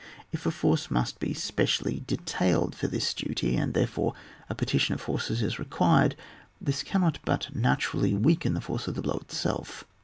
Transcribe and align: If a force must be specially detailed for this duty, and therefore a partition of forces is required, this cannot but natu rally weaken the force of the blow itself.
If 0.31 0.47
a 0.47 0.51
force 0.51 0.89
must 0.89 1.19
be 1.19 1.31
specially 1.35 2.01
detailed 2.07 2.73
for 2.73 2.87
this 2.87 3.13
duty, 3.13 3.55
and 3.55 3.75
therefore 3.75 4.15
a 4.49 4.55
partition 4.55 4.95
of 4.95 5.01
forces 5.01 5.43
is 5.43 5.59
required, 5.59 6.15
this 6.59 6.81
cannot 6.81 7.19
but 7.23 7.49
natu 7.55 7.93
rally 7.93 8.15
weaken 8.15 8.55
the 8.55 8.61
force 8.61 8.87
of 8.87 8.95
the 8.95 9.03
blow 9.03 9.19
itself. 9.21 9.83